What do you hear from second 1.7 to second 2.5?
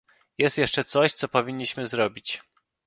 zrobić